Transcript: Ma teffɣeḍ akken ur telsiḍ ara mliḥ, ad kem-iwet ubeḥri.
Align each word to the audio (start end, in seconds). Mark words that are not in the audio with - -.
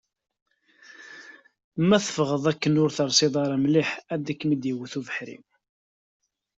Ma 1.87 1.97
teffɣeḍ 2.05 2.43
akken 2.51 2.79
ur 2.83 2.89
telsiḍ 2.97 3.33
ara 3.43 3.55
mliḥ, 3.63 3.89
ad 4.13 4.25
kem-iwet 4.39 4.93
ubeḥri. 4.99 5.37